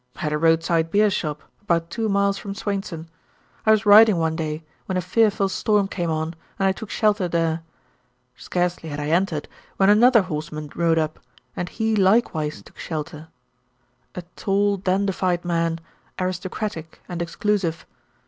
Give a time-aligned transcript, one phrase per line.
[0.15, 3.07] "At a roadside beer shop, about two miles from Swainson.
[3.67, 7.27] I was riding one day, when a fearful storm came on, and I took shelter
[7.27, 7.61] there.
[8.35, 11.19] Scarcely had I entered, when another horsemen rode up,
[11.55, 13.27] and he likewise took shelter
[14.15, 15.79] a tall, dandified man,
[16.17, 17.85] aristocratic and exclusive.